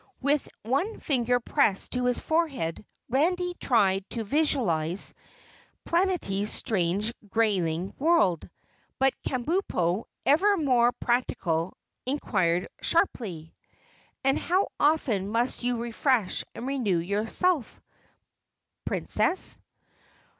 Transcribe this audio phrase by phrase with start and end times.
[0.19, 5.13] With one finger pressed to his forehead, Randy tried to visualize
[5.85, 8.49] Planetty's strange greyling world,
[8.97, 11.77] but Kabumpo, ever more practical,
[12.07, 13.53] inquired sharply:
[14.23, 17.67] "And how often must you refresh and renew yourselves,
[18.85, 19.59] Princess?"